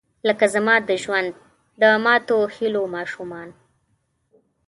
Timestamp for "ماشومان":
2.95-3.49